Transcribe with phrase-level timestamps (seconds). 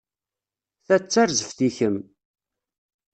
[0.85, 1.97] Ta d tarzeft i kemm.